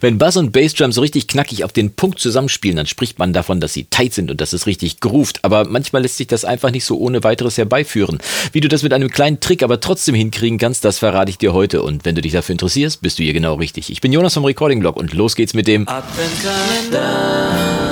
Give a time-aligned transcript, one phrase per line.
[0.00, 3.58] Wenn Bass und Bassdrum so richtig knackig auf den Punkt zusammenspielen, dann spricht man davon,
[3.58, 5.40] dass sie tight sind und dass es richtig groovt.
[5.42, 8.18] Aber manchmal lässt sich das einfach nicht so ohne weiteres herbeiführen.
[8.52, 11.52] Wie du das mit einem kleinen Trick aber trotzdem hinkriegen kannst, das verrate ich dir
[11.52, 11.82] heute.
[11.82, 13.90] Und wenn du dich dafür interessierst, bist du hier genau richtig.
[13.90, 17.87] Ich bin Jonas vom Recording Blog und los geht's mit dem Adventskalender.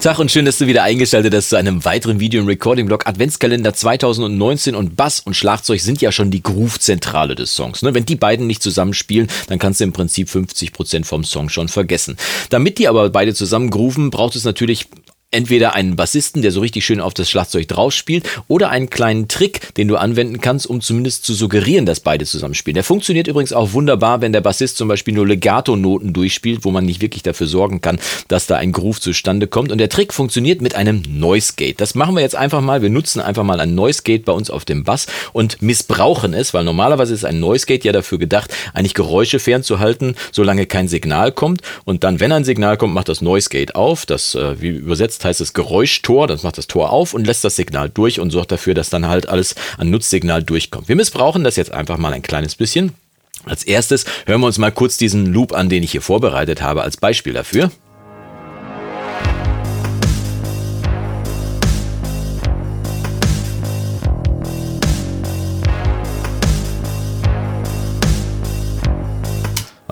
[0.00, 3.08] Tag und schön, dass du wieder eingeschaltet hast zu einem weiteren Video im Recording-Blog.
[3.08, 7.82] Adventskalender 2019 und Bass und Schlagzeug sind ja schon die Groove-Zentrale des Songs.
[7.82, 7.94] Ne?
[7.94, 12.16] Wenn die beiden nicht zusammenspielen, dann kannst du im Prinzip 50% vom Song schon vergessen.
[12.48, 14.86] Damit die aber beide zusammen grooven, braucht es natürlich
[15.30, 19.28] entweder einen Bassisten, der so richtig schön auf das Schlagzeug drauf spielt, oder einen kleinen
[19.28, 22.74] Trick, den du anwenden kannst, um zumindest zu suggerieren, dass beide zusammenspielen.
[22.74, 26.86] Der funktioniert übrigens auch wunderbar, wenn der Bassist zum Beispiel nur Legato-Noten durchspielt, wo man
[26.86, 29.70] nicht wirklich dafür sorgen kann, dass da ein Groove zustande kommt.
[29.70, 31.78] Und der Trick funktioniert mit einem Noise Gate.
[31.78, 32.80] Das machen wir jetzt einfach mal.
[32.80, 36.54] Wir nutzen einfach mal ein Noise Gate bei uns auf dem Bass und missbrauchen es,
[36.54, 41.32] weil normalerweise ist ein Noise Gate ja dafür gedacht, eigentlich Geräusche fernzuhalten, solange kein Signal
[41.32, 41.60] kommt.
[41.84, 44.06] Und dann, wenn ein Signal kommt, macht das Noise Gate auf.
[44.06, 47.42] Das, äh, wie übersetzt Jetzt heißt es Geräuschtor, das macht das Tor auf und lässt
[47.42, 50.86] das Signal durch und sorgt dafür, dass dann halt alles an Nutzsignal durchkommt.
[50.86, 52.92] Wir missbrauchen das jetzt einfach mal ein kleines bisschen.
[53.44, 56.82] Als erstes hören wir uns mal kurz diesen Loop an, den ich hier vorbereitet habe,
[56.82, 57.72] als Beispiel dafür.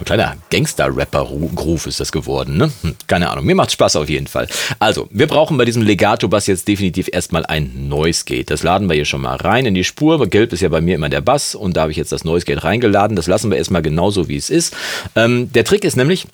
[0.07, 2.71] Kleiner Gangster-Rapper-Groove ist das geworden, ne?
[2.83, 4.49] Hm, keine Ahnung, mir macht Spaß auf jeden Fall.
[4.79, 8.51] Also, wir brauchen bei diesem Legato-Bass jetzt definitiv erstmal ein Noise Gate.
[8.51, 10.27] Das laden wir hier schon mal rein in die Spur.
[10.29, 12.47] Gelb ist ja bei mir immer der Bass und da habe ich jetzt das Noise
[12.47, 13.17] Gate reingeladen.
[13.17, 14.75] Das lassen wir erstmal genauso, wie es ist.
[15.15, 16.27] Ähm, der Trick ist nämlich,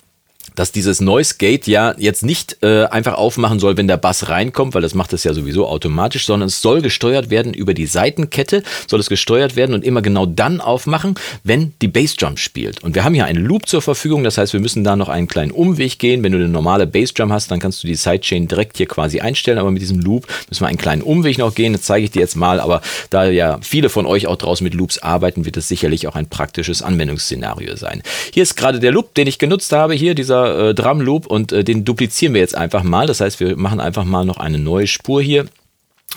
[0.55, 4.73] dass dieses Noise Gate ja jetzt nicht äh, einfach aufmachen soll, wenn der Bass reinkommt,
[4.75, 8.63] weil das macht es ja sowieso automatisch, sondern es soll gesteuert werden über die Seitenkette,
[8.87, 12.83] soll es gesteuert werden und immer genau dann aufmachen, wenn die Bassdrum spielt.
[12.83, 15.27] Und wir haben hier einen Loop zur Verfügung, das heißt, wir müssen da noch einen
[15.27, 16.23] kleinen Umweg gehen.
[16.23, 19.57] Wenn du eine normale Bassdrum hast, dann kannst du die Sidechain direkt hier quasi einstellen,
[19.57, 21.73] aber mit diesem Loop müssen wir einen kleinen Umweg noch gehen.
[21.73, 24.73] Das zeige ich dir jetzt mal, aber da ja viele von euch auch draußen mit
[24.73, 28.03] Loops arbeiten, wird es sicherlich auch ein praktisches Anwendungsszenario sein.
[28.33, 31.51] Hier ist gerade der Loop, den ich genutzt habe, hier dieser äh, Drum Loop und
[31.51, 33.07] äh, den duplizieren wir jetzt einfach mal.
[33.07, 35.45] Das heißt, wir machen einfach mal noch eine neue Spur hier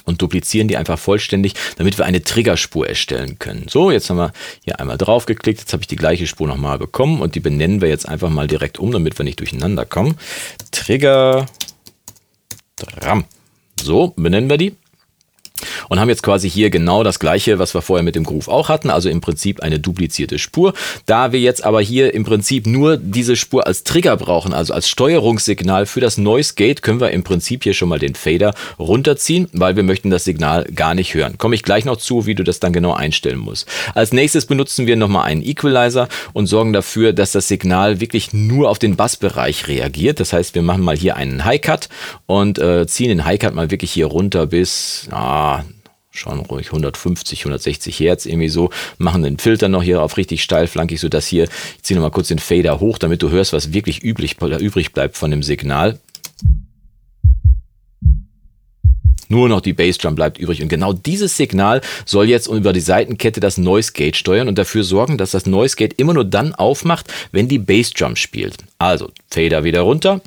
[0.05, 3.67] und duplizieren die einfach vollständig, damit wir eine Triggerspur erstellen können.
[3.69, 4.33] So, jetzt haben wir
[4.65, 7.81] hier einmal drauf geklickt, jetzt habe ich die gleiche Spur nochmal bekommen und die benennen
[7.81, 10.17] wir jetzt einfach mal direkt um, damit wir nicht durcheinander kommen.
[10.71, 11.47] Trigger
[12.77, 13.25] Drum.
[13.83, 14.75] So, benennen wir die
[15.89, 18.69] und haben jetzt quasi hier genau das gleiche, was wir vorher mit dem Groove auch
[18.69, 20.75] hatten, also im Prinzip eine duplizierte Spur.
[21.07, 24.89] Da wir jetzt aber hier im Prinzip nur diese Spur als Trigger brauchen, also als
[24.89, 29.49] Steuerungssignal für das Noise Gate, können wir im Prinzip hier schon mal den Fader runterziehen,
[29.53, 31.39] weil wir möchten das Signal gar nicht hören.
[31.39, 33.69] Komme ich gleich noch zu, wie du das dann genau einstellen musst.
[33.95, 38.71] Als nächstes benutzen wir nochmal einen Equalizer und sorgen dafür, dass das Signal wirklich nur
[38.71, 40.21] auf den Bassbereich reagiert.
[40.21, 41.89] Das heißt, wir machen mal hier einen High Cut
[42.27, 45.46] und äh, ziehen den High Cut mal wirklich hier runter bis, ah,
[46.11, 50.67] schon ruhig 150, 160 Hertz irgendwie so, machen den Filter noch hier auf richtig steil
[50.67, 53.73] flankig, so dass hier, ich ziehe nochmal kurz den Fader hoch, damit du hörst, was
[53.73, 55.99] wirklich üblich, übrig bleibt von dem Signal.
[59.29, 60.63] Nur noch die Bassdrum bleibt übrig.
[60.63, 64.85] Und genau dieses Signal soll jetzt über die Seitenkette das Noise Gate steuern und dafür
[64.85, 68.59] sorgen, dass das Noise Gate immer nur dann aufmacht, wenn die Bassdrum spielt.
[68.79, 70.21] Also Fader wieder runter,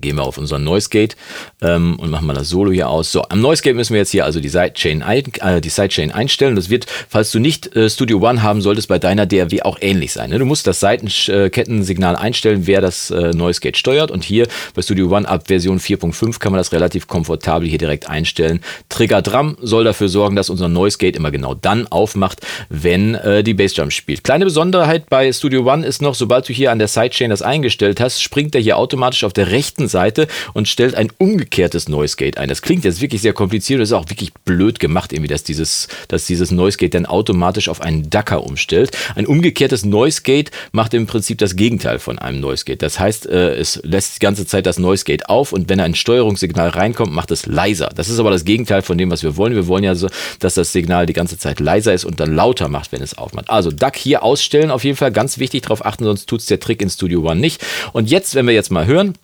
[0.00, 1.16] Gehen wir auf unseren Noise Gate
[1.62, 3.12] ähm, und machen mal das Solo hier aus.
[3.12, 6.12] So, am Noise Gate müssen wir jetzt hier also die Sidechain, ein, äh, die Sidechain
[6.12, 6.56] einstellen.
[6.56, 10.12] Das wird, falls du nicht äh, Studio One haben solltest, bei deiner DRW auch ähnlich
[10.12, 10.30] sein.
[10.30, 10.38] Ne?
[10.38, 14.10] Du musst das Seitenkettensignal einstellen, wer das äh, Noise Gate steuert.
[14.10, 18.08] Und hier bei Studio One ab Version 4.5 kann man das relativ komfortabel hier direkt
[18.08, 18.60] einstellen.
[18.88, 23.42] Trigger Drum soll dafür sorgen, dass unser Noise Gate immer genau dann aufmacht, wenn äh,
[23.42, 24.24] die Bassdrum spielt.
[24.24, 28.00] Kleine Besonderheit bei Studio One ist noch, sobald du hier an der Sidechain das eingestellt
[28.00, 32.38] hast, springt er hier automatisch auf der rechten Seite und stellt ein umgekehrtes Noise Gate
[32.38, 32.48] ein.
[32.48, 35.88] Das klingt jetzt wirklich sehr kompliziert, das ist auch wirklich blöd gemacht, irgendwie, dass dieses,
[36.08, 38.96] dass dieses Noise Gate dann automatisch auf einen Ducker umstellt.
[39.14, 42.82] Ein umgekehrtes Noise Gate macht im Prinzip das Gegenteil von einem Noise Gate.
[42.82, 45.94] Das heißt, äh, es lässt die ganze Zeit das Noise Gate auf und wenn ein
[45.94, 47.90] Steuerungssignal reinkommt, macht es leiser.
[47.94, 49.54] Das ist aber das Gegenteil von dem, was wir wollen.
[49.54, 50.08] Wir wollen ja so,
[50.38, 53.50] dass das Signal die ganze Zeit leiser ist und dann lauter macht, wenn es aufmacht.
[53.50, 56.60] Also Duck hier ausstellen, auf jeden Fall ganz wichtig darauf achten, sonst tut es der
[56.60, 57.64] Trick in Studio One nicht.
[57.92, 59.14] Und jetzt, wenn wir jetzt mal hören,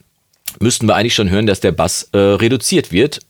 [0.60, 3.20] müssten wir eigentlich schon hören, dass der Bass äh, reduziert wird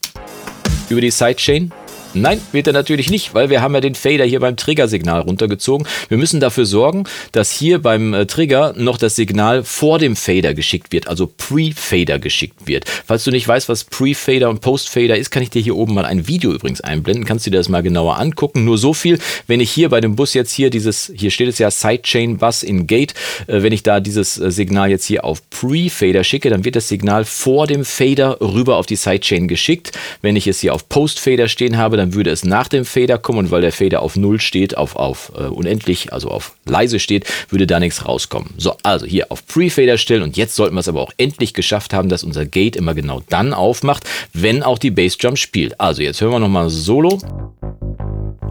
[0.89, 1.71] über die Sidechain.
[2.15, 5.87] Nein, wird er natürlich nicht, weil wir haben ja den Fader hier beim Triggersignal runtergezogen.
[6.09, 10.53] Wir müssen dafür sorgen, dass hier beim äh, Trigger noch das Signal vor dem Fader
[10.53, 12.85] geschickt wird, also Pre-Fader geschickt wird.
[13.05, 16.05] Falls du nicht weißt, was Pre-Fader und Post-Fader ist, kann ich dir hier oben mal
[16.05, 17.25] ein Video übrigens einblenden.
[17.25, 18.63] Kannst du dir das mal genauer angucken.
[18.63, 19.17] Nur so viel,
[19.47, 22.61] wenn ich hier bei dem Bus jetzt hier dieses, hier steht es ja Sidechain Bus
[22.61, 23.15] in Gate,
[23.47, 26.89] äh, wenn ich da dieses äh, Signal jetzt hier auf Pre-Fader schicke, dann wird das
[26.89, 29.97] Signal vor dem Fader rüber auf die Sidechain geschickt.
[30.21, 33.39] Wenn ich es hier auf Post-Fader stehen habe, dann würde es nach dem Fader kommen
[33.39, 37.25] und weil der Fader auf Null steht, auf, auf uh, unendlich, also auf leise steht,
[37.49, 38.49] würde da nichts rauskommen.
[38.57, 41.93] So, also hier auf Pre-Fader stellen und jetzt sollten wir es aber auch endlich geschafft
[41.93, 44.03] haben, dass unser Gate immer genau dann aufmacht,
[44.33, 45.79] wenn auch die Bassdrum spielt.
[45.79, 47.19] Also jetzt hören wir nochmal Solo.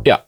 [0.06, 0.24] Ja,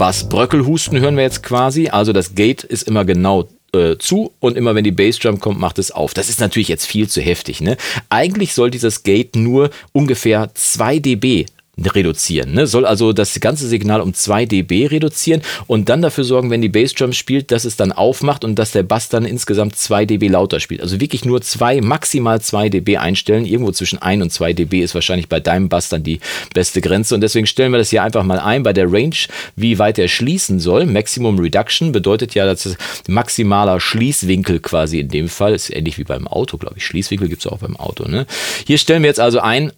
[0.00, 1.90] Bass-Bröckelhusten hören wir jetzt quasi.
[1.90, 5.78] Also das Gate ist immer genau äh, zu und immer wenn die Bassdrum kommt, macht
[5.78, 6.14] es auf.
[6.14, 7.60] Das ist natürlich jetzt viel zu heftig.
[7.60, 7.76] Ne?
[8.08, 11.46] Eigentlich soll dieses Gate nur ungefähr 2 dB
[11.86, 12.52] reduzieren.
[12.52, 12.66] Ne?
[12.66, 16.68] Soll also das ganze Signal um 2 dB reduzieren und dann dafür sorgen, wenn die
[16.68, 20.60] Bassdrum spielt, dass es dann aufmacht und dass der Bass dann insgesamt 2 dB lauter
[20.60, 20.82] spielt.
[20.82, 23.46] Also wirklich nur 2, maximal 2 dB einstellen.
[23.46, 26.20] Irgendwo zwischen 1 und 2 dB ist wahrscheinlich bei deinem Bass dann die
[26.54, 29.16] beste Grenze und deswegen stellen wir das hier einfach mal ein bei der Range,
[29.56, 30.86] wie weit er schließen soll.
[30.86, 32.76] Maximum Reduction bedeutet ja, dass es
[33.08, 36.84] maximaler Schließwinkel quasi in dem Fall ist ähnlich wie beim Auto, glaube ich.
[36.84, 38.08] Schließwinkel gibt es auch beim Auto.
[38.08, 38.26] Ne?
[38.66, 39.72] Hier stellen wir jetzt also ein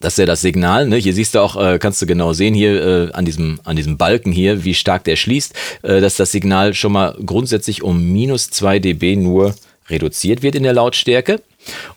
[0.00, 0.88] das ist ja das Signal.
[0.88, 0.96] Ne?
[0.96, 3.98] Hier siehst du auch, äh, kannst du genau sehen hier äh, an diesem an diesem
[3.98, 8.50] Balken hier, wie stark der schließt, äh, dass das Signal schon mal grundsätzlich um minus
[8.50, 9.54] 2 dB nur
[9.88, 11.42] reduziert wird in der Lautstärke.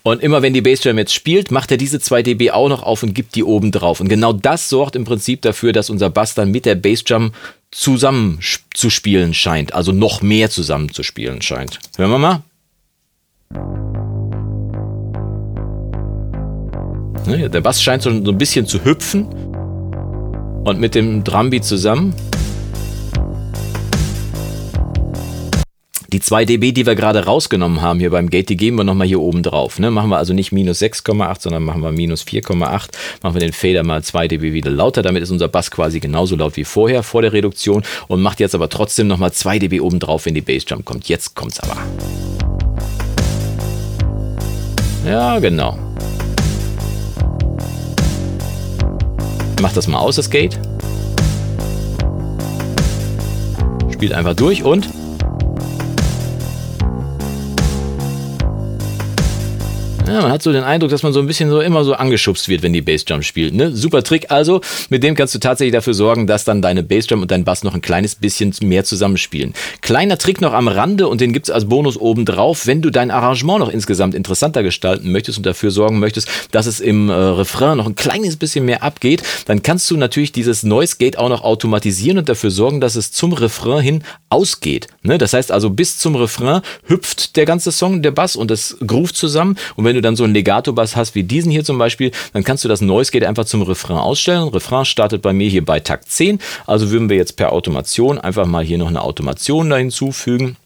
[0.01, 3.03] Und immer wenn die Bassdrum jetzt spielt, macht er diese 2 dB auch noch auf
[3.03, 4.01] und gibt die oben drauf.
[4.01, 7.31] Und genau das sorgt im Prinzip dafür, dass unser Bass dann mit der Bassdrum
[7.71, 8.39] zusammen
[8.73, 11.79] zu spielen scheint, also noch mehr zusammen zu spielen scheint.
[11.97, 12.43] Hören wir mal.
[17.25, 19.27] Ne, der Bass scheint so, ein bisschen zu hüpfen
[20.65, 22.13] und mit dem Drumbeat zusammen.
[26.13, 29.07] Die 2 dB, die wir gerade rausgenommen haben hier beim Gate, die geben wir nochmal
[29.07, 29.79] hier oben drauf.
[29.79, 29.89] Ne?
[29.89, 32.89] Machen wir also nicht minus 6,8, sondern machen wir minus 4,8.
[33.23, 35.01] Machen wir den Fader mal 2 dB wieder lauter.
[35.01, 37.81] Damit ist unser Bass quasi genauso laut wie vorher, vor der Reduktion.
[38.07, 41.09] Und macht jetzt aber trotzdem nochmal 2 dB oben drauf, wenn die Bassdrum kommt.
[41.09, 41.77] Jetzt kommt's aber.
[45.03, 45.79] Ja, genau.
[49.63, 50.59] Mach das mal aus, das Gate.
[53.93, 54.89] Spielt einfach durch und
[60.13, 62.47] Ja, man hat so den Eindruck, dass man so ein bisschen so immer so angeschubst
[62.47, 63.55] wird, wenn die Bassdrum spielt.
[63.55, 63.71] Ne?
[63.71, 67.31] Super Trick also, mit dem kannst du tatsächlich dafür sorgen, dass dann deine Bassdrum und
[67.31, 69.55] dein Bass noch ein kleines bisschen mehr zusammenspielen.
[69.81, 73.09] Kleiner Trick noch am Rande und den gibt's als Bonus oben drauf, wenn du dein
[73.09, 77.77] Arrangement noch insgesamt interessanter gestalten möchtest und dafür sorgen möchtest, dass es im äh, Refrain
[77.77, 81.43] noch ein kleines bisschen mehr abgeht, dann kannst du natürlich dieses Noise Gate auch noch
[81.43, 84.89] automatisieren und dafür sorgen, dass es zum Refrain hin ausgeht.
[85.01, 85.17] Ne?
[85.17, 89.15] Das heißt also, bis zum Refrain hüpft der ganze Song, der Bass und das groovt
[89.15, 92.43] zusammen und wenn du dann so einen Legato-Bass hast wie diesen hier zum Beispiel, dann
[92.43, 94.47] kannst du das Noise Gate einfach zum Refrain ausstellen.
[94.49, 96.39] Refrain startet bei mir hier bei Takt 10.
[96.67, 100.57] Also würden wir jetzt per Automation einfach mal hier noch eine Automation da hinzufügen.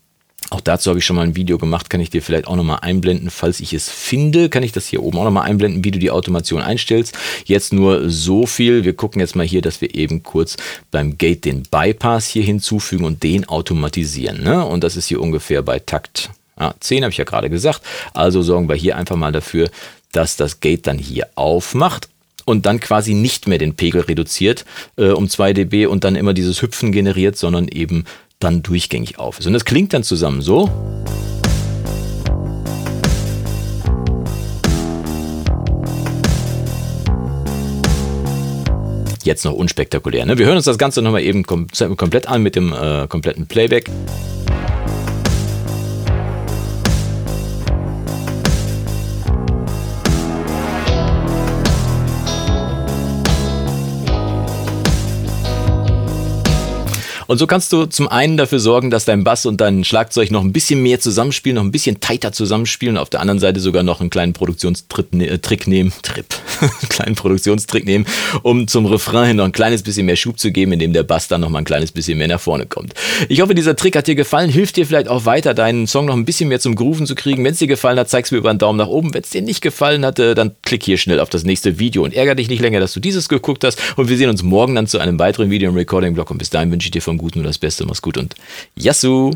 [0.50, 2.80] Auch dazu habe ich schon mal ein Video gemacht, kann ich dir vielleicht auch nochmal
[2.82, 6.00] einblenden, falls ich es finde, kann ich das hier oben auch nochmal einblenden, wie du
[6.00, 7.18] die Automation einstellst.
[7.46, 10.56] Jetzt nur so viel, wir gucken jetzt mal hier, dass wir eben kurz
[10.90, 14.42] beim Gate den Bypass hier hinzufügen und den automatisieren.
[14.42, 14.66] Ne?
[14.66, 16.30] Und das ist hier ungefähr bei Takt
[16.60, 17.82] ja, 10 habe ich ja gerade gesagt.
[18.14, 19.70] Also sorgen wir hier einfach mal dafür,
[20.12, 22.10] dass das Gate dann hier aufmacht
[22.46, 24.66] und dann quasi nicht mehr den Pegel reduziert
[24.96, 28.06] äh, um 2 dB und dann immer dieses Hüpfen generiert, sondern eben
[28.40, 29.48] dann durchgängig auf ist.
[29.48, 30.70] Und das klingt dann zusammen so.
[39.24, 40.26] Jetzt noch unspektakulär.
[40.26, 40.38] Ne?
[40.38, 43.90] Wir hören uns das Ganze nochmal eben kom komplett an mit dem äh, kompletten Playback.
[57.28, 60.44] Und so kannst du zum einen dafür sorgen, dass dein Bass und dein Schlagzeug noch
[60.44, 64.00] ein bisschen mehr zusammenspielen, noch ein bisschen tighter zusammenspielen auf der anderen Seite sogar noch
[64.00, 66.26] einen kleinen Produktionstrick ne nehmen, Trip,
[66.62, 68.06] einen kleinen Produktionstrick nehmen,
[68.44, 71.42] um zum Refrain noch ein kleines bisschen mehr Schub zu geben, indem der Bass dann
[71.42, 72.94] noch mal ein kleines bisschen mehr nach vorne kommt.
[73.28, 76.16] Ich hoffe, dieser Trick hat dir gefallen, hilft dir vielleicht auch weiter, deinen Song noch
[76.16, 77.44] ein bisschen mehr zum Grooven zu kriegen.
[77.44, 79.14] Wenn es dir gefallen hat, zeig's mir über einen Daumen nach oben.
[79.14, 82.14] Wenn es dir nicht gefallen hat, dann klick hier schnell auf das nächste Video und
[82.14, 83.80] ärgere dich nicht länger, dass du dieses geguckt hast.
[83.98, 86.72] Und wir sehen uns morgen dann zu einem weiteren Video im Recording-Blog und bis dahin
[86.72, 87.86] wünsche ich dir vom Guten nur das Beste.
[87.86, 88.36] Mach's gut und
[88.76, 89.32] Yassou!